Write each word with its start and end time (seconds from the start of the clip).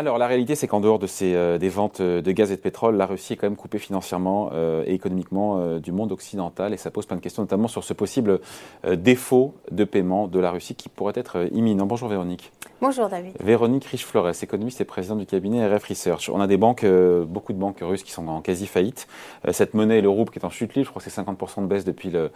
alors 0.00 0.16
la 0.18 0.26
réalité, 0.26 0.54
c'est 0.54 0.66
qu'en 0.66 0.80
dehors 0.80 0.98
de 0.98 1.06
ces, 1.06 1.34
euh, 1.34 1.58
des 1.58 1.68
ventes 1.68 2.00
euh, 2.00 2.22
de 2.22 2.32
gaz 2.32 2.50
et 2.50 2.56
de 2.56 2.60
pétrole, 2.60 2.96
la 2.96 3.06
Russie 3.06 3.34
est 3.34 3.36
quand 3.36 3.46
même 3.46 3.56
coupée 3.56 3.78
financièrement 3.78 4.50
euh, 4.52 4.82
et 4.86 4.94
économiquement 4.94 5.78
du 5.78 5.92
monde 5.92 6.12
occidental 6.12 6.72
et 6.72 6.76
ça 6.76 6.90
pose 6.90 7.06
plein 7.06 7.16
de 7.16 7.20
questions, 7.20 7.42
notamment 7.42 7.68
sur 7.68 7.84
ce 7.84 7.92
possible 7.92 8.40
défaut 8.92 9.54
de 9.70 9.84
paiement 9.84 10.26
de 10.26 10.38
la 10.38 10.50
Russie 10.50 10.74
qui 10.74 10.88
pourrait 10.88 11.12
être 11.16 11.48
imminent. 11.52 11.86
Bonjour 11.86 12.08
Véronique. 12.08 12.50
Bonjour 12.80 13.08
David. 13.08 13.34
Véronique 13.40 13.84
Riche-Flores, 13.84 14.42
économiste 14.42 14.80
et 14.80 14.84
présidente 14.84 15.18
du 15.18 15.26
cabinet 15.26 15.66
RF 15.66 15.84
Research. 15.84 16.30
On 16.32 16.40
a 16.40 16.46
des 16.46 16.56
banques, 16.56 16.86
beaucoup 17.26 17.52
de 17.52 17.58
banques 17.58 17.80
russes 17.82 18.02
qui 18.02 18.12
sont 18.12 18.26
en 18.28 18.40
quasi 18.40 18.66
faillite. 18.66 19.06
cette 19.50 19.74
monnaie, 19.74 20.00
le 20.00 20.08
rouble, 20.08 20.30
qui 20.30 20.38
est 20.38 20.44
en 20.44 20.50
chute 20.50 20.74
libre, 20.74 20.86
je 20.86 20.90
crois 20.90 21.02
que 21.02 21.10
c'est 21.10 21.20
50% 21.20 21.62
de 21.62 21.66
baisse 21.66 21.84
depuis 21.84 22.10
le 22.10 22.30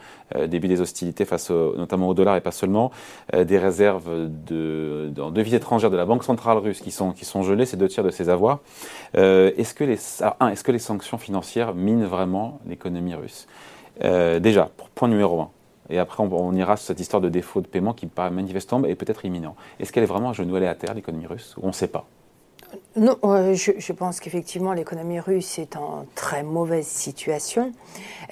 début 0.46 0.68
des 0.68 0.80
hostilités 0.80 1.24
face 1.24 1.50
notamment 1.50 2.08
au 2.08 2.14
dollar 2.14 2.36
et 2.36 2.42
pas 2.42 2.52
seulement. 2.52 2.90
des 3.32 3.58
réserves 3.58 4.28
de, 4.46 5.10
de, 5.14 5.30
devises 5.30 5.54
étrangères 5.54 5.90
de 5.90 5.96
la 5.96 6.04
Banque 6.04 6.24
centrale 6.24 6.58
russe 6.58 6.80
qui 6.80 6.90
sont, 6.90 7.12
qui 7.12 7.24
sont 7.24 7.42
gelées 7.42 7.53
ces 7.64 7.76
deux 7.76 7.88
tiers 7.88 8.04
de 8.04 8.10
ses 8.10 8.28
avoirs. 8.28 8.60
Euh, 9.16 9.52
est-ce 9.56 9.74
que, 9.74 9.84
les, 9.84 9.94
est 9.94 10.62
que 10.62 10.72
les 10.72 10.78
sanctions 10.78 11.18
financières 11.18 11.74
minent 11.74 12.06
vraiment 12.06 12.58
l'économie 12.66 13.14
russe? 13.14 13.46
Euh, 14.02 14.40
Déjà, 14.40 14.70
point 14.94 15.08
numéro 15.08 15.40
un. 15.40 15.50
Et 15.90 15.98
après, 15.98 16.22
on, 16.22 16.54
ira 16.54 16.76
sur 16.76 16.86
cette 16.86 17.00
histoire 17.00 17.20
de 17.20 17.28
défaut 17.28 17.60
de 17.60 17.66
paiement 17.66 17.92
qui 17.92 18.06
paraît 18.06 18.30
manifestement 18.30 18.86
et 18.86 18.94
peut-être 18.94 19.24
imminent. 19.24 19.54
Est-ce 19.78 19.92
qu'elle 19.92 20.02
est 20.02 20.06
vraiment 20.06 20.30
à 20.30 20.32
genoux, 20.32 20.56
elle 20.56 20.62
est 20.62 20.68
à 20.68 20.74
terre, 20.74 20.94
l'économie 20.94 21.26
russe? 21.26 21.54
On 21.62 21.68
ne 21.68 21.72
sait 21.72 21.88
pas. 21.88 22.06
Non, 22.96 23.16
euh, 23.24 23.54
je, 23.54 23.92
pense 23.92 24.20
qu'effectivement 24.20 24.72
l'économie 24.72 25.18
russe 25.18 25.58
est 25.58 25.76
en 25.76 26.06
très 26.14 26.42
mauvaise 26.42 26.86
situation. 26.86 27.72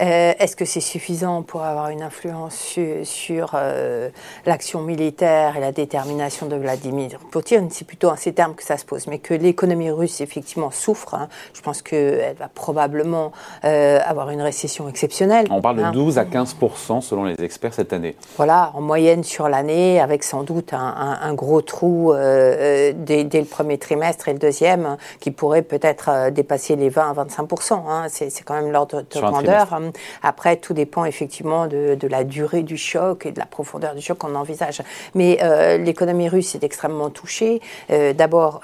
Euh, 0.01 0.33
est-ce 0.39 0.55
que 0.55 0.65
c'est 0.65 0.81
suffisant 0.81 1.43
pour 1.43 1.63
avoir 1.63 1.89
une 1.89 2.03
influence 2.03 2.79
sur, 3.03 3.53
euh, 3.55 4.09
l'action 4.47 4.83
militaire 4.83 5.57
et 5.57 5.61
la 5.61 5.73
détermination 5.73 6.47
de 6.47 6.57
Vladimir 6.57 7.19
Poutine? 7.31 7.69
C'est 7.71 7.87
plutôt 7.87 8.09
en 8.09 8.17
ces 8.17 8.33
termes 8.33 8.55
que 8.55 8.63
ça 8.63 8.77
se 8.77 8.85
pose. 8.85 9.09
Mais 9.09 9.19
que 9.19 9.35
l'économie 9.35 9.91
russe 9.91 10.21
effectivement 10.21 10.71
souffre, 10.71 11.15
hein. 11.15 11.29
je 11.55 11.61
pense 11.61 11.83
qu'elle 11.83 12.37
va 12.39 12.49
probablement 12.49 13.33
avoir 13.63 14.31
une 14.31 14.43
récession 14.43 14.89
exceptionnelle. 14.89 15.47
On 15.51 15.61
parle 15.61 15.85
de 15.85 15.91
12 15.91 16.19
hein. 16.19 16.23
à 16.23 16.25
15% 16.25 17.01
selon 17.01 17.25
les 17.25 17.35
experts 17.43 17.75
cette 17.75 17.93
année. 17.93 18.17
Voilà, 18.37 18.71
en 18.75 18.81
moyenne 18.81 19.25
sur 19.25 19.49
l'année, 19.49 20.01
avec 20.01 20.23
sans 20.23 20.45
doute 20.45 20.73
un, 20.73 21.35
gros 21.35 21.63
trou 21.63 22.13
dès, 22.15 23.25
dès, 23.25 23.41
le 23.41 23.47
premier 23.47 23.79
trimestre 23.79 24.29
et 24.29 24.32
le 24.33 24.39
deuxième 24.39 24.97
qui 25.21 25.31
pourrait 25.31 25.63
peut-être 25.63 26.09
euh, 26.09 26.31
dépasser 26.31 26.77
les 26.77 26.89
20 26.89 27.11
à 27.11 27.13
25 27.13 27.49
hein. 27.73 28.07
C'est 28.09 28.43
quand 28.45 28.55
même 28.55 28.73
l'ordre 28.73 29.03
de 29.03 29.21
grandeur. 29.21 29.81
Après, 30.23 30.57
tout 30.57 30.75
dépend 30.75 31.05
effectivement 31.05 31.67
de, 31.67 31.97
la 32.09 32.25
durée 32.25 32.63
du 32.63 32.77
choc 32.77 33.27
et 33.27 33.33
de 33.33 33.39
la 33.39 33.47
profondeur 33.47 33.95
du 33.95 34.03
choc 34.03 34.19
qu'on 34.19 34.35
envisage. 34.35 34.83
Mais 35.15 35.39
euh, 35.43 35.79
l'économie 35.79 36.29
russe 36.29 36.55
est 36.55 36.65
extrêmement 36.65 37.11
touchée. 37.11 37.61
Euh, 37.91 38.13
d'abord, 38.13 38.61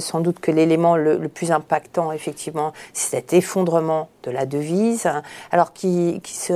sans 0.00 0.20
doute 0.20 0.40
que 0.40 0.50
l'élément 0.50 0.96
le, 0.96 1.28
plus 1.28 1.52
impactant, 1.52 2.12
effectivement, 2.12 2.72
c'est 2.92 3.22
cet 3.22 3.34
effondrement 3.34 4.08
de 4.22 4.30
la 4.30 4.46
devise, 4.46 5.08
alors 5.50 5.72
qui, 5.72 6.20
se 6.24 6.52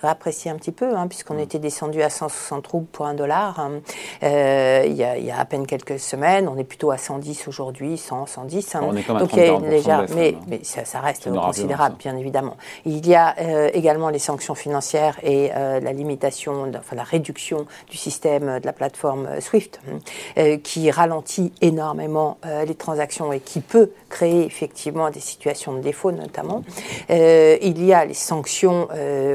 réapprécie 0.00 0.48
un 0.48 0.56
petit 0.56 0.72
peu, 0.72 0.96
hein, 0.96 1.06
puisqu'on 1.08 1.34
mm. 1.34 1.40
était 1.40 1.58
descendu 1.58 2.02
à 2.02 2.10
160 2.10 2.66
roubles 2.66 2.86
pour 2.86 3.06
un 3.06 3.14
dollar 3.14 3.58
hein. 3.58 3.80
il, 4.22 4.94
y 4.94 5.04
a, 5.04 5.18
il 5.18 5.24
y 5.24 5.30
a 5.30 5.38
à 5.38 5.44
peine 5.44 5.66
quelques 5.66 5.98
semaines. 5.98 6.48
On 6.48 6.56
est 6.56 6.64
plutôt 6.64 6.90
à 6.90 6.98
110 6.98 7.48
aujourd'hui 7.48 7.98
100, 7.98 8.26
110. 8.26 8.74
Hein. 8.74 8.80
Donc 9.08 9.32
il 9.32 9.38
y 9.38 9.42
a 9.42 9.58
légère, 9.58 10.06
mais, 10.14 10.34
mais 10.46 10.60
ça, 10.62 11.00
reste 11.00 11.30
considérable, 11.30 11.96
bien 11.98 12.16
évidemment. 12.16 12.56
Il 12.84 13.06
y 13.06 13.14
a 13.14 13.34
euh, 13.40 13.70
également 13.72 14.08
les 14.10 14.18
sanctions 14.18 14.54
financières 14.54 15.18
et 15.22 15.50
euh, 15.54 15.80
la 15.80 15.92
limitation, 15.92 16.70
enfin 16.76 16.96
la 16.96 17.02
réduction 17.02 17.66
du 17.90 17.96
système 17.96 18.60
de 18.60 18.66
la 18.66 18.72
plateforme 18.72 19.40
SWIFT, 19.40 19.80
euh, 20.38 20.56
qui 20.58 20.90
ralentit 20.90 21.52
énormément 21.60 22.38
les 22.66 22.74
transactions 22.74 23.32
et 23.32 23.40
qui 23.40 23.60
peut 23.60 23.90
créer 24.08 24.44
effectivement 24.44 25.10
des 25.10 25.20
situations 25.20 25.74
de 25.74 25.80
défaut 25.80 26.12
notamment. 26.12 26.62
Il 27.08 27.84
y 27.84 27.92
a 27.92 28.04
les 28.04 28.14
sanctions 28.14 28.88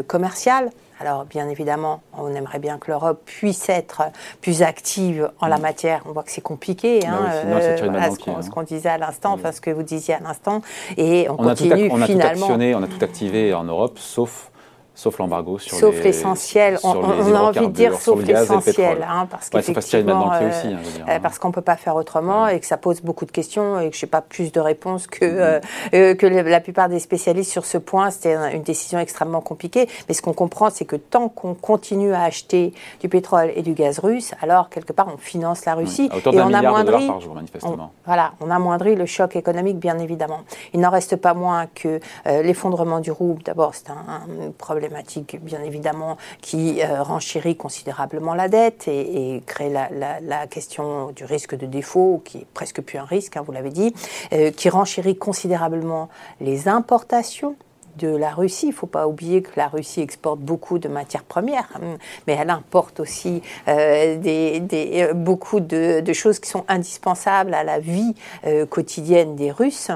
commerciales 0.08 0.70
alors, 1.04 1.26
bien 1.26 1.50
évidemment, 1.50 2.02
on 2.18 2.34
aimerait 2.34 2.60
bien 2.60 2.78
que 2.78 2.90
l'Europe 2.90 3.22
puisse 3.26 3.68
être 3.68 4.04
plus 4.42 4.62
active 4.62 5.30
en 5.42 5.48
la 5.48 5.58
mm. 5.58 5.62
matière. 5.62 6.02
On 6.06 6.14
voit 6.14 6.24
que 6.24 6.32
c'est 6.32 6.40
compliqué, 6.40 7.02
bah 7.02 7.10
hein, 7.12 7.26
euh, 7.46 8.42
ce 8.42 8.50
qu'on 8.50 8.64
disait 8.64 8.88
à 8.88 8.98
l'instant, 8.98 9.34
enfin 9.34 9.52
ce 9.52 9.60
que 9.60 9.70
vous 9.70 9.84
disiez 9.84 10.14
à 10.14 10.20
l'instant, 10.20 10.62
et 10.96 11.28
on, 11.30 11.36
continue 11.36 11.90
on 11.92 12.02
a 12.02 12.06
finalement. 12.06 12.34
Tout 12.34 12.54
actionné, 12.54 12.76
on 12.76 12.84
a 12.84 12.88
tout 12.88 13.04
activé 13.04 13.54
en 13.54 13.66
Europe, 13.66 14.00
sauf 14.00 14.50
Sauf 14.96 15.18
l'embargo 15.18 15.58
sur 15.58 15.76
Sauf 15.76 16.04
l'essentiel. 16.04 16.78
On, 16.84 16.90
on, 16.90 17.34
a 17.34 17.40
envie 17.40 17.68
de 17.68 17.72
dire 17.72 18.00
sauf 18.00 18.24
l'essentiel. 18.24 19.04
Hein, 19.10 19.28
parce 19.30 19.50
qu'effectivement, 19.50 20.32
euh, 20.34 20.52
hein, 20.52 20.78
euh, 21.10 21.20
parce 21.20 21.40
qu'on 21.40 21.48
ne 21.48 21.54
peut 21.54 21.62
pas 21.62 21.78
faire 21.78 21.96
autrement 21.96 22.48
et 22.48 22.60
que 22.60 22.66
ça 22.68 22.78
pose 22.78 23.02
beaucoup 23.02 23.26
de 23.26 23.32
questions 23.32 23.80
et 23.80 23.90
que 23.90 23.98
je 23.98 24.06
n'ai 24.06 24.10
pas 24.10 24.22
plus 24.22 24.52
de 24.52 24.60
réponses 24.60 25.08
que, 25.08 25.26
mm-hmm. 25.26 25.62
euh, 25.96 26.14
que 26.14 26.28
la 26.28 26.60
plupart 26.60 26.90
des 26.90 27.00
spécialistes 27.00 27.52
sur 27.52 27.66
ce 27.66 27.80
point. 27.80 28.12
C'était 28.12 28.36
une 28.54 28.62
décision 28.62 29.00
extrêmement 29.00 29.42
compliquée. 29.42 29.90
Mais 30.08 30.14
ce 30.14 30.22
qu'on 30.22 30.34
comprend, 30.34 30.70
c'est 30.70 30.86
que 30.86 30.96
tant 30.96 31.28
qu'on 31.28 31.56
continue 31.56 32.14
à 32.14 32.22
acheter 32.22 32.72
du 33.00 33.10
pétrole 33.10 33.52
et 33.56 33.64
du 33.64 33.74
gaz 33.74 33.98
russe, 33.98 34.34
alors 34.44 34.70
quelque 34.70 34.94
part, 34.94 35.08
on 35.12 35.18
finance 35.18 35.66
la 35.66 35.74
Russie. 35.74 36.12
et 36.14 36.40
on 36.40 36.54
amoindrit, 36.54 37.08
par 37.08 37.20
jour, 37.20 37.34
manifestement. 37.34 37.92
voilà, 38.06 38.34
on 38.42 38.52
amoindrit 38.52 38.96
le 38.96 39.08
choc 39.08 39.36
économique, 39.36 39.80
bien 39.80 39.98
évidemment. 39.98 40.42
Il 40.74 40.82
n'en 40.82 40.92
reste 40.92 41.16
pas 41.16 41.34
moins 41.34 41.66
que 41.66 42.00
l'effondrement 42.26 43.00
du 43.00 43.12
rouble, 43.12 43.42
d'abord, 43.42 43.74
c'est 43.74 43.90
un 43.90 44.52
problème 44.58 44.83
problématique, 44.84 45.38
bien 45.42 45.64
évidemment, 45.64 46.18
qui 46.42 46.82
euh, 46.82 47.04
renchérit 47.04 47.56
considérablement 47.56 48.34
la 48.34 48.50
dette 48.50 48.88
et, 48.88 49.42
crée 49.46 49.70
la, 49.70 50.48
question 50.48 51.12
du 51.12 51.24
risque 51.24 51.56
de 51.56 51.66
défaut, 51.66 52.22
qui 52.26 52.40
est 52.40 52.48
presque 52.54 52.82
plus 52.82 52.98
un 52.98 53.06
risque, 53.06 53.38
hein, 53.38 53.44
vous 53.46 53.54
l'avez 53.54 53.70
dit, 53.70 53.94
euh, 54.34 54.52
qui 54.52 54.70
renchérit 54.70 55.16
considérablement 55.16 56.10
les 56.42 56.68
importations 56.68 57.56
de 57.98 58.08
la 58.08 58.32
Russie. 58.32 58.68
Il 58.68 58.70
ne 58.70 58.76
faut 58.76 58.88
pas 58.88 59.08
oublier 59.08 59.42
que 59.42 59.52
la 59.56 59.68
Russie 59.68 60.02
exporte 60.02 60.40
beaucoup 60.40 60.80
de 60.80 60.88
matières 60.88 61.24
premières, 61.24 61.70
hein, 61.76 61.98
mais 62.28 62.38
elle 62.40 62.50
importe 62.50 63.00
aussi 63.00 63.42
euh, 63.68 64.18
des, 64.18 64.62
euh, 64.74 65.14
beaucoup 65.14 65.60
de, 65.60 66.04
choses 66.14 66.40
qui 66.40 66.50
sont 66.50 66.64
indispensables 66.68 67.54
à 67.54 67.64
la 67.64 67.80
vie 67.80 68.14
euh, 68.46 68.66
quotidienne 68.66 69.36
des 69.36 69.52
Russes. 69.52 69.90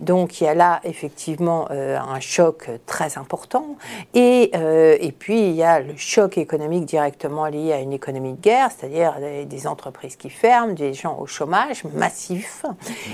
Donc 0.00 0.40
il 0.40 0.44
y 0.44 0.46
a 0.46 0.54
là 0.54 0.80
effectivement 0.84 1.68
un 1.70 2.20
choc 2.20 2.70
très 2.86 3.18
important. 3.18 3.76
Et, 4.14 4.52
et 4.54 5.12
puis 5.12 5.48
il 5.48 5.54
y 5.54 5.62
a 5.62 5.80
le 5.80 5.96
choc 5.96 6.38
économique 6.38 6.84
directement 6.84 7.46
lié 7.46 7.72
à 7.72 7.80
une 7.80 7.92
économie 7.92 8.34
de 8.34 8.40
guerre, 8.40 8.70
c'est-à-dire 8.70 9.16
des, 9.46 9.66
entreprises 9.66 10.16
qui 10.16 10.30
ferment, 10.30 10.74
des 10.74 10.94
gens 10.94 11.18
au 11.18 11.26
chômage 11.26 11.82
massif, 11.94 12.64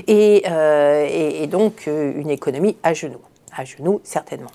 et, 0.07 0.45
et 1.43 1.47
donc 1.47 1.87
une 1.87 2.31
économie 2.31 2.77
à 2.83 2.93
genoux 2.93 3.21
à 3.57 3.65
genoux, 3.65 4.01
certainement. 4.03 4.51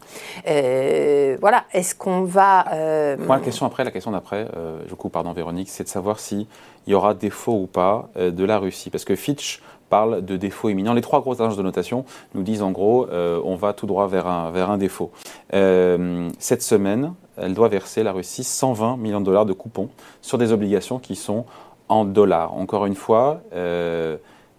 Euh, 0.47 1.37
voilà, 1.39 1.65
est-ce 1.73 1.95
qu'on 1.95 2.23
va... 2.23 2.65
Euh... 2.73 3.17
Moi, 3.17 3.37
la 3.37 3.43
question 3.43 3.65
après, 3.65 3.83
la 3.83 3.91
question 3.91 4.11
d'après, 4.11 4.47
euh, 4.55 4.81
je 4.87 4.95
coupe, 4.95 5.13
pardon 5.13 5.33
Véronique, 5.33 5.69
c'est 5.69 5.83
de 5.83 5.89
savoir 5.89 6.19
s'il 6.19 6.47
y 6.87 6.93
aura 6.93 7.13
défaut 7.13 7.53
ou 7.53 7.67
pas 7.67 8.09
euh, 8.17 8.31
de 8.31 8.43
la 8.43 8.57
Russie. 8.57 8.89
Parce 8.89 9.05
que 9.05 9.15
Fitch 9.15 9.61
parle 9.89 10.25
de 10.25 10.35
défaut 10.35 10.69
imminent. 10.69 10.93
Les 10.93 11.01
trois 11.01 11.21
grosses 11.21 11.39
agences 11.39 11.57
de 11.57 11.63
notation 11.63 12.05
nous 12.35 12.43
disent 12.43 12.61
en 12.61 12.71
gros, 12.71 13.07
on 13.09 13.55
va 13.55 13.71
tout 13.71 13.85
droit 13.85 14.05
vers 14.07 14.27
un, 14.27 14.51
vers 14.51 14.69
un 14.69 14.77
défaut. 14.77 15.11
cette 15.53 16.61
semaine, 16.61 17.13
elle 17.37 17.53
doit 17.53 17.69
verser, 17.69 18.03
la 18.03 18.11
Russie, 18.11 18.43
120 18.43 18.97
millions 18.97 19.21
de 19.21 19.25
dollars 19.25 19.45
de 19.45 19.53
coupons 19.53 19.87
sur 20.21 20.37
des 20.37 20.51
obligations 20.51 20.99
qui 20.99 21.15
sont 21.15 21.45
en 21.87 22.03
dollars. 22.03 22.53
Encore 22.53 22.85
une 22.85 22.95
fois... 22.95 23.39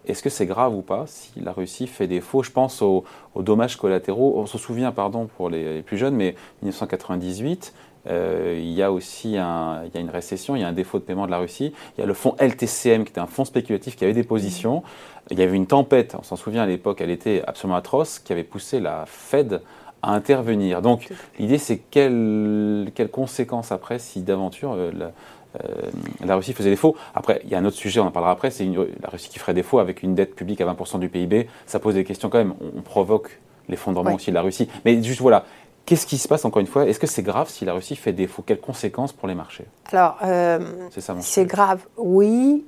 Est-ce 0.09 0.23
que 0.23 0.31
c'est 0.31 0.47
grave 0.47 0.75
ou 0.75 0.81
pas 0.81 1.05
si 1.07 1.39
la 1.41 1.53
Russie 1.53 1.87
fait 1.87 2.07
défaut 2.07 2.43
Je 2.43 2.51
pense 2.51 2.81
aux, 2.81 3.05
dommages 3.37 3.77
collatéraux. 3.77 4.35
On 4.39 4.47
se 4.47 4.57
souvient, 4.57 4.91
pardon 4.91 5.29
pour 5.37 5.51
les, 5.51 5.83
plus 5.83 5.99
jeunes, 5.99 6.17
mais 6.17 6.35
1998, 6.63 7.75
euh, 8.07 8.59
il 8.59 8.73
y 8.73 8.83
a 8.83 8.91
aussi 8.91 9.37
un, 9.37 9.83
il 9.85 9.95
y 9.95 9.99
a 9.99 10.01
une 10.01 10.09
récession, 10.09 10.57
il 10.57 10.63
y 10.63 10.65
a 10.65 10.69
un 10.69 10.73
défaut 10.73 10.99
de 10.99 11.05
paiement 11.05 11.27
de 11.27 11.31
la 11.31 11.39
Russie. 11.39 11.75
Il 11.97 12.01
y 12.01 12.05
a 12.05 12.07
le 12.07 12.15
fonds 12.15 12.35
LTCM, 12.39 13.05
qui 13.05 13.11
était 13.11 13.21
un 13.21 13.27
fonds 13.27 13.45
spéculatif 13.45 13.97
qui 13.97 14.05
avait 14.05 14.15
des 14.15 14.25
positions. 14.25 14.83
Il 15.31 15.39
y 15.39 15.43
avait 15.43 15.57
une 15.57 15.67
tempête, 15.67 16.17
on 16.19 16.23
s'en 16.23 16.37
souvient 16.37 16.63
à 16.63 16.67
l'époque, 16.67 17.03
elle 17.03 17.11
était 17.11 17.43
absolument 17.47 17.77
atroce, 17.77 18.19
qui 18.19 18.33
avait 18.33 18.45
poussé 18.45 18.81
la 18.81 19.05
Fed 19.07 19.61
à 20.03 20.13
intervenir. 20.13 20.81
Donc 20.81 21.09
l'idée, 21.39 21.59
c'est 21.59 21.79
quelles, 21.79 22.91
conséquences 23.13 23.73
après 23.73 23.99
si 23.99 24.23
d'aventure 24.23 24.73
euh, 24.73 24.93
la 26.25 26.37
Russie 26.37 26.53
faisait 26.53 26.71
défaut. 26.71 26.97
Après, 27.15 27.41
il 27.45 27.51
y 27.51 27.55
a 27.55 27.59
un 27.59 27.65
autre 27.65 27.77
sujet, 27.77 28.01
on 28.01 28.07
en 28.07 28.11
parlera 28.11 28.33
après, 28.33 28.51
c'est 28.51 28.65
la 28.67 29.09
Russie 29.09 29.29
qui 29.29 29.39
ferait 29.39 29.55
défaut 29.55 29.79
avec 29.79 30.03
une 30.03 30.15
dette 30.15 30.35
publique 30.35 30.61
à 30.61 30.67
20% 30.67 30.99
du 30.99 31.09
PIB. 31.09 31.49
Ça 31.67 31.79
pose 31.79 31.95
des 31.95 32.05
questions 32.05 32.29
quand 32.29 32.39
même. 32.39 32.55
On, 32.77 32.83
provoque 32.83 33.41
l'effondrement 33.69 34.15
aussi 34.15 34.31
de 34.31 34.35
la 34.35 34.43
Russie. 34.43 34.69
Mais 34.85 35.03
juste 35.03 35.21
voilà, 35.21 35.45
Qu'est-ce 35.89 36.07
qui 36.07 36.19
se 36.19 36.29
passe 36.29 36.45
encore 36.45 36.61
une 36.61 36.67
fois? 36.67 36.85
Est-ce 36.85 36.99
que 37.01 37.07
c'est 37.07 37.23
grave 37.23 37.49
si 37.49 37.65
la 37.65 37.73
Russie 37.73 37.97
fait 37.97 38.13
défaut? 38.13 38.43
Quelles 38.43 38.61
conséquences 38.61 39.15
pour 39.15 39.27
les 39.27 39.35
marchés? 39.35 39.65
Alors, 39.91 40.19
euh, 40.23 40.59
c'est 41.21 41.47
grave, 41.47 41.81
oui, 41.97 42.67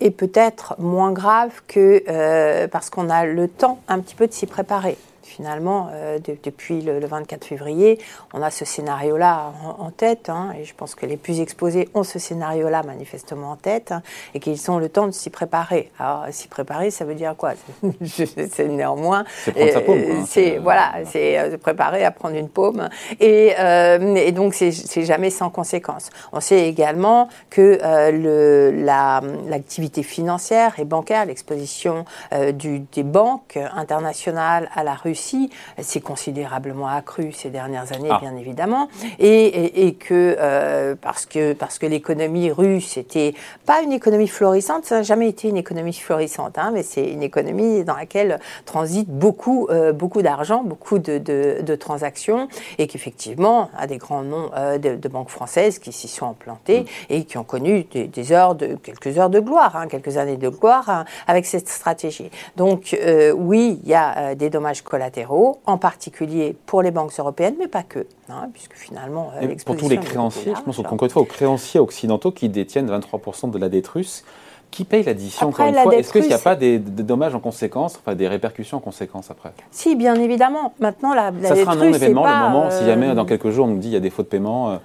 et 0.00 0.10
peut-être 0.10 0.74
moins 0.78 1.12
grave 1.12 1.62
que 1.66 2.02
euh, 2.08 2.68
parce 2.68 2.90
qu'on 2.90 3.08
a 3.08 3.24
le 3.24 3.48
temps 3.48 3.78
un 3.88 4.00
petit 4.00 4.14
peu 4.14 4.26
de 4.26 4.34
s'y 4.34 4.44
préparer 4.44 4.98
finalement, 5.28 5.90
euh, 5.92 6.18
depuis 6.42 6.80
le, 6.80 6.98
24 7.06 7.44
février, 7.44 7.98
on 8.34 8.42
a 8.42 8.50
ce 8.50 8.64
scénario-là 8.64 9.52
en, 9.78 9.90
tête, 9.90 10.28
hein, 10.28 10.52
et 10.58 10.64
je 10.64 10.74
pense 10.74 10.94
que 10.94 11.06
les 11.06 11.16
plus 11.16 11.40
exposés 11.40 11.88
ont 11.94 12.02
ce 12.02 12.18
scénario-là 12.18 12.82
manifestement 12.82 13.52
en 13.52 13.56
tête, 13.56 13.92
hein, 13.92 14.02
et 14.34 14.40
qu'ils 14.40 14.70
ont 14.70 14.78
le 14.78 14.88
temps 14.88 15.06
de 15.06 15.12
s'y 15.12 15.30
préparer. 15.30 15.90
Alors, 15.98 16.24
s'y 16.30 16.48
préparer, 16.48 16.90
ça 16.90 17.04
veut 17.04 17.14
dire 17.14 17.34
quoi? 17.36 17.52
C'est 18.02 18.68
néanmoins... 18.68 19.24
C'est 19.44 19.52
prendre 19.52 19.72
sa 19.72 19.80
paume. 19.80 20.26
c'est, 20.26 20.58
voilà, 20.58 20.92
c'est 21.04 21.50
se 21.52 21.56
préparer 21.56 22.04
à 22.04 22.10
prendre 22.10 22.36
une 22.36 22.48
paume, 22.48 22.88
et, 23.20 23.54
et 24.16 24.32
donc 24.32 24.54
c'est 24.54 25.04
jamais 25.04 25.30
sans 25.30 25.50
conséquence. 25.50 26.10
On 26.32 26.40
sait 26.40 26.68
également 26.68 27.28
que 27.50 27.78
le, 28.12 28.70
l'activité 29.48 30.02
financière 30.02 30.78
et 30.78 30.84
bancaire, 30.84 31.26
l'exposition 31.26 32.04
du, 32.54 32.80
des 32.80 33.02
banques 33.02 33.58
internationales 33.74 34.70
à 34.74 34.84
la 34.84 34.94
Russie 34.94 35.17
s'est 35.80 36.00
considérablement 36.00 36.88
accrue 36.88 37.32
ces 37.32 37.50
dernières 37.50 37.92
années, 37.92 38.08
ah. 38.10 38.18
bien 38.20 38.36
évidemment, 38.36 38.88
et, 39.18 39.94
que, 39.98 40.36
euh, 40.38 40.94
parce 41.00 41.26
que 41.26 41.52
parce 41.52 41.78
que 41.78 41.86
l'économie 41.86 42.50
russe 42.50 42.96
n'était 42.96 43.34
pas 43.66 43.82
une 43.82 43.92
économie 43.92 44.28
florissante, 44.28 44.84
ça 44.84 44.96
n'a 44.96 45.02
jamais 45.02 45.28
été 45.28 45.48
une 45.48 45.56
économie 45.56 45.92
florissante, 45.92 46.58
hein, 46.58 46.70
mais 46.72 46.82
c'est 46.82 47.08
une 47.08 47.22
économie 47.22 47.84
dans 47.84 47.96
laquelle 47.96 48.40
transite 48.64 49.08
beaucoup 49.08 49.68
euh, 49.70 49.92
beaucoup 49.92 50.22
d'argent, 50.22 50.62
beaucoup 50.62 50.98
de, 50.98 51.18
de, 51.18 51.74
transactions, 51.76 52.48
et 52.78 52.86
qu'effectivement 52.86 53.70
a 53.76 53.86
des 53.86 53.98
grands 53.98 54.22
noms 54.22 54.50
euh, 54.56 54.78
de, 54.78 55.08
banques 55.08 55.30
françaises 55.30 55.78
qui 55.78 55.92
s'y 55.92 56.08
sont 56.08 56.26
implantées 56.26 56.80
mm. 56.80 56.86
et 57.10 57.24
qui 57.24 57.38
ont 57.38 57.44
connu 57.44 57.84
des, 57.84 58.32
heures 58.32 58.54
de 58.54 58.74
quelques 58.74 59.18
heures 59.18 59.30
de 59.30 59.40
gloire, 59.40 59.76
hein, 59.76 59.88
quelques 59.88 60.16
années 60.16 60.36
de 60.36 60.48
gloire 60.48 60.88
hein, 60.88 61.04
avec 61.26 61.46
cette 61.46 61.68
stratégie. 61.68 62.30
Donc 62.56 62.96
oui, 63.34 63.80
il 63.82 63.88
y 63.88 63.94
a 63.94 64.34
des 64.34 64.50
dommages 64.50 64.82
collatéraux, 64.82 65.07
en 65.66 65.78
particulier 65.78 66.56
pour 66.66 66.82
les 66.82 66.90
banques 66.90 67.12
européennes, 67.18 67.54
mais 67.58 67.68
pas 67.68 67.82
que, 67.82 68.06
hein, 68.28 68.48
puisque 68.52 68.74
finalement, 68.74 69.30
euh, 69.40 69.54
Pour 69.64 69.76
tous 69.76 69.88
les 69.88 69.98
créanciers, 69.98 70.54
je 70.56 70.62
pense 70.62 70.78
encore 70.78 71.02
une 71.02 71.10
fois 71.10 71.22
aux 71.22 71.26
créanciers 71.26 71.80
occidentaux 71.80 72.32
qui 72.32 72.48
détiennent 72.48 72.90
23% 72.90 73.50
de 73.50 73.58
la 73.58 73.68
dette 73.68 73.88
russe, 73.88 74.24
qui 74.70 74.84
paye 74.84 75.02
l'addition 75.02 75.48
encore 75.48 75.66
une 75.66 75.74
fois. 75.74 75.94
Est-ce 75.94 76.12
qu'il 76.12 76.26
n'y 76.26 76.32
a 76.32 76.38
pas 76.38 76.56
des, 76.56 76.78
dommages 76.78 77.34
en 77.34 77.40
conséquence, 77.40 77.98
enfin 77.98 78.14
des 78.14 78.28
répercussions 78.28 78.78
en 78.78 78.80
conséquence 78.80 79.30
après? 79.30 79.52
Si, 79.70 79.96
bien 79.96 80.14
évidemment. 80.14 80.74
Maintenant, 80.78 81.14
la, 81.14 81.30
la 81.30 81.48
Ça 81.48 81.56
sera 81.56 81.72
un 81.72 81.76
non-événement 81.76 82.26
le 82.26 82.48
moment, 82.48 82.70
si 82.70 82.84
jamais 82.84 83.14
dans 83.14 83.22
euh, 83.22 83.26
quelques 83.26 83.50
jours 83.50 83.66
on 83.66 83.70
nous 83.70 83.78
dit 83.78 83.88
il 83.88 83.94
y 83.94 83.96
a 83.96 84.00
des 84.00 84.10
faux 84.10 84.22
de 84.22 84.28
paiement, 84.28 84.70
euh, 84.70 84.76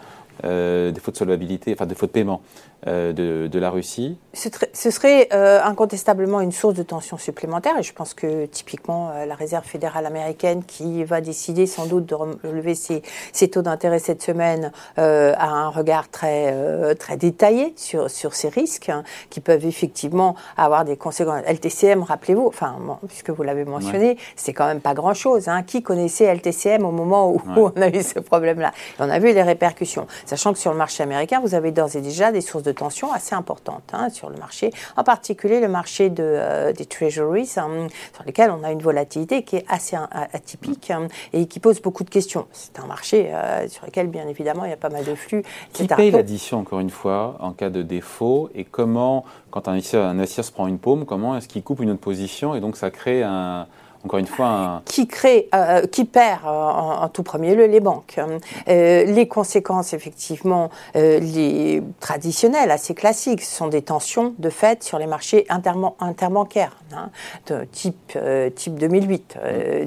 des 0.44 1.00
faux 1.00 1.12
de 1.12 1.18
solvabilité, 1.18 1.74
enfin 1.74 1.86
des 1.86 1.95
faux 1.95 2.07
de 2.07 2.12
paiement. 2.12 2.42
Euh, 2.88 3.13
de, 3.13 3.60
la 3.60 3.69
Russie 3.69 4.18
Ce 4.34 4.92
serait 4.92 5.30
euh, 5.31 5.62
incontestablement 5.63 6.42
une 6.42 6.51
source 6.51 6.74
de 6.74 6.84
tension 6.84 7.18
supplémentaire 7.18 7.78
et 7.80 7.84
je 7.84 7.94
pense 7.94 8.13
que 8.13 8.45
typiquement 8.45 9.12
euh, 9.12 9.25
la 9.25 9.36
Réserve 9.36 9.63
fédérale 9.63 10.06
américaine 10.06 10.66
qui 10.66 11.06
va 11.06 11.22
décider 11.22 11.66
sans 11.66 11.86
doute 11.86 12.06
de 12.07 12.16
relever 12.16 12.75
ses, 12.75 13.01
taux 13.48 13.62
d'intérêt 13.62 14.00
cette 14.00 14.22
semaine 14.22 14.72
a 14.98 15.45
un 15.45 15.69
regard 15.69 16.10
très, 16.10 16.96
très 16.96 17.16
détaillé 17.16 17.74
sur, 17.78 18.10
sur 18.10 18.34
ces 18.34 18.50
risques 18.50 18.89
hein, 18.89 19.04
qui 19.30 19.39
peuvent 19.39 19.66
effectivement 19.66 20.36
avoir 20.57 20.84
des 20.84 20.98
conséquences. 20.98 21.44
LTCM, 21.48 22.04
rappelez-vous, 22.04 22.48
enfin, 22.48 22.75
puisque 23.07 23.30
vous 23.30 23.44
l'avez 23.44 23.66
mentionné, 23.66 24.18
c'est 24.36 24.54
quand 24.54 24.66
même 24.66 24.81
pas 24.81 24.94
grand-chose. 24.94 25.48
Hein. 25.48 25.63
Qui 25.63 25.84
connaissait 25.84 26.34
LTCM 26.34 26.84
au 26.86 26.92
moment 26.92 27.31
où, 27.31 27.42
où 27.57 27.72
on 27.75 27.81
a 27.81 27.89
eu 27.89 28.01
ce 28.01 28.19
problème-là? 28.19 28.72
On 29.00 29.10
a 29.10 29.19
vu 29.19 29.34
les 29.34 29.44
répercussions. 29.44 30.07
Sachant 30.33 30.51
que 30.51 30.57
sur 30.57 30.71
le 30.71 30.80
marché 30.80 31.03
américain, 31.03 31.39
vous 31.41 31.53
avez 31.53 31.71
d'ores 31.71 31.95
et 31.95 32.01
déjà 32.01 32.31
des 32.31 32.41
sources 32.41 32.63
de 32.63 32.71
tension 32.71 33.13
assez 33.13 33.35
importante 33.35 33.83
hein, 33.94 34.09
sur 34.09 34.31
le 34.31 34.38
marché, 34.38 34.71
en 34.97 35.03
particulier 35.03 35.59
le 35.59 35.68
marché 35.68 36.09
de, 36.09 36.24
euh, 36.24 36.74
des 36.74 36.88
treasuries, 36.88 37.53
hein, 37.57 37.88
sur 38.15 38.24
lesquels 38.25 38.50
on 38.50 38.63
a 38.63 38.71
une 38.71 38.81
volatilité 38.81 39.44
qui 39.44 39.57
est 39.57 39.65
assez 39.69 39.95
atypique 40.12 40.89
hein, 40.89 41.07
et 41.33 41.45
qui 41.45 41.59
pose 41.59 41.80
beaucoup 41.83 42.03
de 42.03 42.09
questions. 42.09 42.47
C'est 42.51 42.80
un 42.80 42.88
marché 42.88 43.30
euh, 43.31 43.68
sur 43.68 43.85
lequel, 43.85 44.07
bien 44.07 44.27
évidemment, 44.27 44.65
il 44.65 44.71
y 44.71 44.74
a 44.74 44.77
pas 44.77 44.89
mal 44.89 45.06
de 45.06 45.13
flux. 45.13 45.44
Qui 45.71 45.85
paye 45.85 46.09
l'addition, 46.09 46.57
encore 46.57 46.79
une 46.79 46.89
fois, 46.89 47.38
en 47.39 47.51
cas 47.51 47.69
de 47.69 47.83
défaut 47.83 48.50
et 48.56 48.63
comment, 48.63 49.25
quand 49.51 49.68
un 49.68 49.74
investisseur, 49.74 50.03
un 50.03 50.18
investisseur 50.18 50.45
se 50.45 50.51
prend 50.51 50.65
une 50.65 50.79
paume, 50.79 51.06
comment 51.06 51.38
est-ce 51.38 51.47
qu'il 51.47 51.62
coupe 51.62 51.79
une 51.79 51.91
autre 51.91 52.01
position 52.01 52.56
et 52.56 52.59
donc 52.59 52.75
ça 52.75 52.89
crée 52.89 53.21
un 53.21 53.68
encore 54.05 54.19
une 54.19 54.27
fois. 54.27 54.81
Qui 54.85 55.07
crée, 55.07 55.50
euh, 55.53 55.81
euh, 55.83 55.88
qui 55.88 56.05
perd 56.05 56.41
euh, 56.45 56.50
en, 56.50 57.07
tout 57.09 57.23
premier 57.23 57.55
lieu 57.55 57.65
les 57.65 57.79
banques. 57.79 58.19
les 58.67 59.27
conséquences, 59.27 59.94
effectivement, 59.94 60.69
les 60.95 61.81
traditionnelles, 62.00 62.71
assez 62.71 62.94
classiques, 62.94 63.41
sont 63.41 63.67
des 63.67 63.81
tensions 63.81 64.33
de 64.38 64.50
fait 64.50 64.83
sur 64.83 65.00
les 65.00 65.07
marchés 65.07 65.45
interbancaires, 65.50 66.77
hein, 66.95 67.09
de 67.47 67.65
type, 67.71 68.17
type 68.55 68.75
2008, 68.75 69.38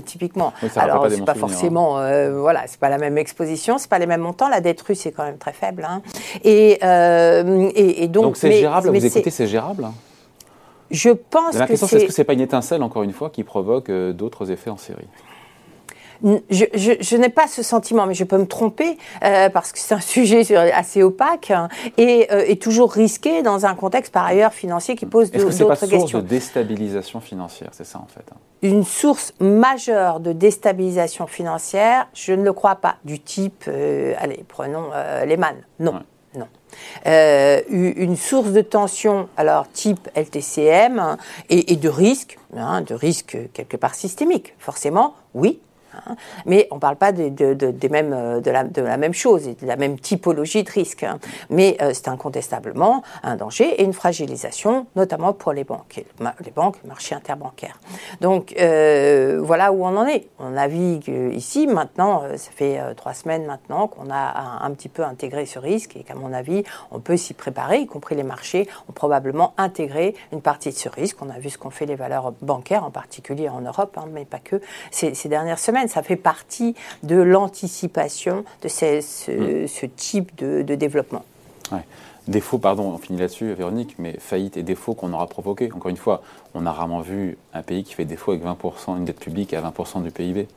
typiquement. 0.04 0.52
Alors, 0.76 1.06
c'est 1.10 1.24
pas 1.24 1.34
forcément, 1.34 1.98
hein. 1.98 2.30
voilà, 2.30 2.62
c'est 2.66 2.80
pas 2.80 2.88
la 2.88 2.98
même 2.98 3.18
exposition, 3.18 3.78
c'est 3.78 3.90
pas 3.90 3.98
les 3.98 4.06
mêmes 4.06 4.20
montants. 4.20 4.48
La 4.48 4.60
dette 4.60 4.80
russe 4.82 5.06
est 5.06 5.12
quand 5.12 5.24
même 5.24 5.38
très 5.38 5.52
faible. 5.52 5.86
Hein. 5.88 6.02
Et, 6.44 6.78
et, 6.82 8.08
donc. 8.08 8.24
Donc 8.24 8.36
c'est 8.36 8.52
gérable. 8.52 8.88
vous 8.88 9.04
écoutez, 9.04 9.30
c'est 9.30 9.46
gérable? 9.46 9.88
Je 10.90 11.10
pense 11.10 11.56
que 11.56 11.76
c'est... 11.76 11.96
Est-ce 11.96 12.04
que 12.06 12.12
c'est 12.12 12.24
pas 12.24 12.32
une 12.32 12.40
étincelle, 12.40 12.82
encore 12.82 13.02
une 13.02 13.12
fois, 13.12 13.30
qui 13.30 13.44
provoque 13.44 13.90
euh, 13.90 14.12
d'autres 14.12 14.50
effets 14.50 14.70
en 14.70 14.76
série? 14.76 15.08
Je, 16.22 17.16
n'ai 17.16 17.28
pas 17.28 17.46
ce 17.46 17.62
sentiment, 17.62 18.06
mais 18.06 18.14
je 18.14 18.24
peux 18.24 18.38
me 18.38 18.46
tromper 18.46 18.96
euh, 19.22 19.50
parce 19.50 19.72
que 19.72 19.78
c'est 19.78 19.94
un 19.94 20.00
sujet 20.00 20.56
assez 20.56 21.02
opaque 21.02 21.50
hein, 21.50 21.68
euh, 22.00 22.44
et, 22.46 22.56
toujours 22.58 22.90
risqué 22.90 23.42
dans 23.42 23.66
un 23.66 23.74
contexte 23.74 24.14
par 24.14 24.24
ailleurs 24.24 24.54
financier 24.54 24.96
qui 24.96 25.04
pose 25.04 25.30
d'autres 25.30 25.44
questions. 25.44 25.70
Est-ce 25.70 25.80
que 25.80 25.86
c'est 25.86 25.92
pas 25.92 26.00
source 26.00 26.12
de 26.14 26.20
déstabilisation 26.22 27.20
financière, 27.20 27.68
c'est 27.72 27.84
ça 27.84 27.98
en 27.98 28.06
fait 28.06 28.24
hein 28.32 28.38
Une 28.62 28.84
source 28.84 29.34
majeure 29.40 30.20
de 30.20 30.32
déstabilisation 30.32 31.26
financière, 31.26 32.08
je 32.14 32.32
ne 32.32 32.42
le 32.42 32.54
crois 32.54 32.76
pas. 32.76 32.96
Du 33.04 33.20
type, 33.20 33.68
allez, 34.18 34.42
prenons 34.48 34.88
Lehman, 35.26 35.56
non. 35.78 35.92
Non. 35.92 36.02
Euh, 37.06 37.60
une 37.68 38.16
source 38.16 38.50
de 38.50 38.60
tension, 38.60 39.28
alors 39.36 39.68
type 39.72 40.08
LTCM, 40.14 41.16
et, 41.50 41.76
de 41.76 41.88
risque, 41.88 42.38
hein, 42.56 42.80
de 42.80 42.94
risque 42.94 43.38
quelque 43.52 43.76
part 43.76 43.94
systémique, 43.94 44.54
forcément, 44.58 45.14
oui, 45.34 45.60
Hein. 46.06 46.16
Mais 46.44 46.68
on 46.70 46.76
ne 46.76 46.80
parle 46.80 46.96
pas 46.96 47.12
de, 47.12 47.28
des 47.30 47.88
mêmes, 47.88 48.12
euh, 48.12 48.40
de, 48.40 48.50
la, 48.50 48.96
même 48.96 49.14
chose, 49.14 49.44
de 49.44 49.66
la 49.66 49.76
même 49.76 49.98
typologie 49.98 50.62
de 50.62 50.70
risque. 50.70 51.02
Hein. 51.02 51.18
Mais 51.50 51.76
euh, 51.80 51.90
c'est 51.94 52.08
incontestablement 52.08 53.02
un 53.22 53.36
danger 53.36 53.80
et 53.80 53.84
une 53.84 53.92
fragilisation, 53.92 54.86
notamment 54.96 55.32
pour 55.32 55.52
les 55.52 55.64
banques, 55.64 56.04
les 56.44 56.50
banques, 56.50 56.82
marché 56.84 57.14
interbancaire. 57.14 57.80
Donc 58.20 58.54
euh, 58.58 59.40
voilà 59.42 59.72
où 59.72 59.84
on 59.84 59.96
en 59.96 60.06
est. 60.06 60.28
On 60.38 60.50
navigue 60.50 61.08
ici 61.32 61.66
maintenant, 61.66 62.22
ça 62.36 62.50
fait 62.50 62.80
trois 62.96 63.14
semaines 63.14 63.46
maintenant 63.46 63.88
qu'on 63.88 64.10
a 64.10 64.62
un, 64.62 64.70
petit 64.70 64.88
peu 64.88 65.04
intégré 65.04 65.46
ce 65.46 65.58
risque 65.58 65.96
et 65.96 66.02
qu'à 66.02 66.14
mon 66.14 66.32
avis, 66.32 66.64
on 66.90 67.00
peut 67.00 67.16
s'y 67.16 67.34
préparer, 67.34 67.80
y 67.80 67.86
compris 67.86 68.14
les 68.14 68.22
marchés 68.22 68.68
ont 68.88 68.92
probablement 68.92 69.54
intégré 69.56 70.14
une 70.32 70.42
partie 70.42 70.70
de 70.70 70.74
ce 70.76 70.88
risque. 70.88 71.16
On 71.22 71.30
a 71.30 71.38
vu 71.38 71.50
ce 71.50 71.58
qu'ont 71.58 71.70
fait 71.70 71.86
les 71.86 71.96
valeurs 71.96 72.32
bancaires, 72.42 72.84
en 72.84 72.90
particulier 72.90 73.48
en 73.48 73.60
Europe, 73.60 73.96
hein, 73.98 74.06
mais 74.12 74.24
pas 74.24 74.38
que, 74.38 74.60
ces 74.90 75.28
dernières 75.28 75.58
semaines 75.58 75.85
ça 75.88 76.02
fait 76.02 76.16
partie 76.16 76.74
de 77.02 77.16
l'anticipation 77.16 78.44
de 78.62 78.68
ce, 78.68 79.30
mm. 79.30 79.88
type 79.96 80.36
de, 80.36 80.74
développement. 80.74 81.24
Ouais. 81.72 81.84
Défaut, 82.28 82.58
pardon, 82.58 82.90
on 82.92 82.98
finit 82.98 83.20
là-dessus, 83.20 83.52
Véronique, 83.52 83.94
mais 83.98 84.16
faillite 84.18 84.56
et 84.56 84.64
défaut 84.64 84.94
qu'on 84.94 85.12
aura 85.12 85.28
provoqué. 85.28 85.70
Encore 85.72 85.90
une 85.90 85.96
fois, 85.96 86.22
on 86.54 86.66
a 86.66 86.72
rarement 86.72 87.00
vu 87.00 87.38
un 87.54 87.62
pays 87.62 87.84
qui 87.84 87.94
fait 87.94 88.04
défaut 88.04 88.32
avec 88.32 88.44
20%, 88.44 88.96
une 88.96 89.04
dette 89.04 89.20
publique 89.20 89.54
à 89.54 89.60
20% 89.60 90.02
du 90.02 90.10
PIB. 90.10 90.48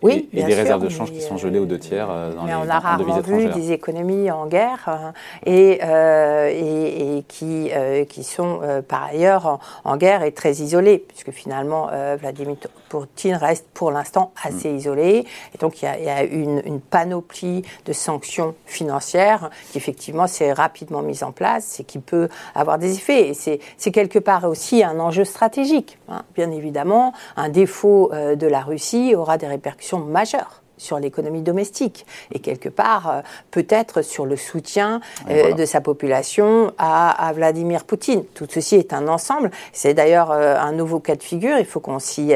Oui, 0.00 0.28
et, 0.32 0.44
des 0.44 0.54
réserves 0.54 0.82
de 0.82 0.88
change 0.88 1.12
qui 1.12 1.20
sont 1.20 1.36
gelées 1.36 1.58
aux 1.58 1.66
deux 1.66 1.78
tiers 1.78 2.08
euh, 2.08 2.32
dans 2.32 2.44
mais 2.44 2.52
les 2.52 2.56
on 2.56 2.68
a 2.68 2.78
rarement 2.78 3.20
vu 3.20 3.48
des 3.48 3.72
économies 3.72 4.30
en 4.30 4.46
guerre 4.46 4.84
hein, 4.86 5.12
et, 5.44 5.80
euh, 5.82 6.48
et, 6.52 7.24
qui, 7.26 7.70
euh, 7.72 8.04
qui 8.04 8.22
sont 8.22 8.60
par 8.86 9.04
ailleurs 9.04 9.58
en, 9.84 9.96
guerre 9.96 10.22
et 10.22 10.32
très 10.32 10.52
isolées, 10.52 11.04
puisque 11.08 11.32
finalement 11.32 11.90
Vladimir 12.20 12.56
Poutine 12.88 13.34
reste 13.34 13.66
pour 13.74 13.90
l'instant 13.90 14.32
assez 14.42 14.70
mm. 14.70 14.76
isolé. 14.76 15.26
Et 15.54 15.58
donc 15.58 15.82
il 15.82 15.86
y 15.86 15.88
a, 15.88 15.98
il 15.98 16.04
y 16.04 16.08
a 16.08 16.22
une, 16.22 16.62
une, 16.64 16.80
panoplie 16.80 17.62
de 17.84 17.92
sanctions 17.92 18.54
financières 18.66 19.50
qui 19.72 19.78
effectivement 19.78 20.26
s'est 20.26 20.52
rapidement 20.52 21.02
mise 21.02 21.22
en 21.22 21.32
place 21.32 21.80
et 21.80 21.84
qui 21.84 21.98
peut 21.98 22.28
avoir 22.54 22.78
des 22.78 22.94
effets. 22.94 23.30
Et 23.30 23.34
c'est 23.34 23.90
quelque 23.90 24.18
part 24.18 24.44
aussi 24.44 24.84
un 24.84 25.00
enjeu 25.00 25.24
stratégique. 25.24 25.98
Hein. 26.08 26.22
Bien 26.34 26.50
évidemment, 26.52 27.12
un 27.36 27.48
défaut 27.48 28.12
de 28.12 28.46
la 28.46 28.60
Russie 28.60 29.14
aura 29.16 29.38
des 29.38 29.46
répercussions 29.46 29.87
majeure 29.96 30.62
sur 30.78 30.98
l'économie 30.98 31.42
domestique 31.42 32.06
et 32.32 32.38
quelque 32.38 32.68
part 32.68 33.10
euh, 33.10 33.20
peut-être 33.50 34.02
sur 34.02 34.24
le 34.24 34.36
soutien 34.36 35.00
euh, 35.28 35.52
de 35.52 35.64
sa 35.64 35.80
population 35.80 36.72
à, 36.78 37.32
Vladimir 37.34 37.84
Poutine. 37.84 38.24
Tout 38.34 38.46
ceci 38.48 38.76
est 38.76 38.92
un 38.92 39.08
ensemble. 39.08 39.50
C'est 39.72 39.94
d'ailleurs 39.94 40.30
euh, 40.30 40.56
un 40.56 40.72
nouveau 40.72 41.00
cas 41.00 41.16
de 41.16 41.22
figure. 41.22 41.58
Il 41.58 41.66
faut 41.66 41.80
qu'on 41.80 41.98
s'y 41.98 42.32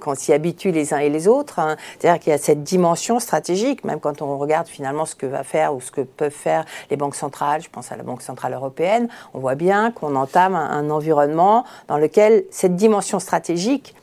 qu'on 0.00 0.14
s'y 0.14 0.32
habitue 0.32 0.70
les 0.70 0.94
uns 0.94 0.98
et 0.98 1.10
les 1.10 1.28
autres. 1.28 1.58
Hein. 1.58 1.76
C'est-à-dire 1.98 2.20
qu'il 2.20 2.30
y 2.30 2.34
a 2.34 2.38
cette 2.38 2.62
dimension 2.62 3.18
stratégique, 3.18 3.84
même 3.84 4.00
quand 4.00 4.22
on 4.22 4.38
regarde 4.38 4.68
finalement 4.68 5.04
ce 5.04 5.14
que 5.14 5.26
va 5.26 5.42
faire 5.42 5.74
ou 5.74 5.80
ce 5.80 5.90
que 5.90 6.02
peuvent 6.02 6.30
faire 6.30 6.64
les 6.90 6.96
banques 6.96 7.16
centrales. 7.16 7.62
Je 7.62 7.68
pense 7.68 7.90
à 7.92 7.96
la 7.96 8.02
Banque 8.02 8.22
centrale 8.22 8.52
européenne. 8.52 9.08
On 9.34 9.40
voit 9.40 9.54
bien 9.54 9.90
qu'on 9.90 10.14
entame 10.14 10.54
un 10.54 10.90
environnement 10.90 11.64
dans 11.88 11.98
lequel 11.98 12.44
cette 12.50 12.76
dimension 12.76 13.18
stratégique 13.18 13.94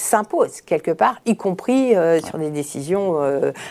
s'impose 0.00 0.60
quelque 0.60 0.90
part, 0.90 1.20
y 1.26 1.36
compris 1.36 1.94
sur 2.24 2.38
des 2.38 2.50
décisions 2.50 3.18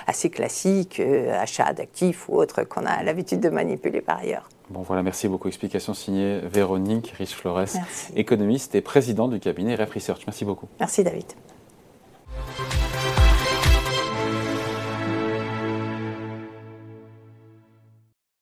assez 0.07 0.29
classiques, 0.29 0.99
achat 0.99 1.73
d'actifs 1.73 2.29
ou 2.29 2.37
autres 2.37 2.63
qu'on 2.63 2.85
a 2.85 3.03
l'habitude 3.03 3.39
de 3.39 3.49
manipuler 3.49 4.01
par 4.01 4.19
ailleurs. 4.19 4.47
Bon 4.69 4.81
voilà, 4.81 5.01
merci 5.01 5.27
beaucoup. 5.27 5.47
Explication 5.47 5.93
signée 5.93 6.39
Véronique 6.43 7.13
Riche-Flores, 7.17 7.77
économiste 8.15 8.75
et 8.75 8.81
président 8.81 9.27
du 9.27 9.39
cabinet 9.39 9.75
Ref 9.75 9.91
Research. 9.93 10.21
Merci 10.27 10.45
beaucoup. 10.45 10.67
Merci 10.79 11.03
David. 11.03 11.25